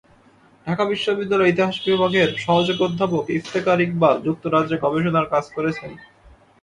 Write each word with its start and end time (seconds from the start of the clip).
ঢাকা 0.67 0.83
বিশ্ববিদ্যালয়ের 0.85 1.51
ইতিহাস 1.53 1.75
বিভাগের 1.85 2.29
সহযোগী 2.37 2.81
অধ্যাপক 2.83 3.23
ইফতেখার 3.37 3.79
ইকবাল 3.81 4.15
যুক্তরাজ্যে 4.27 4.77
গবেষণার 4.83 5.31
কাজ 5.33 5.45
করেছেন। 5.55 5.91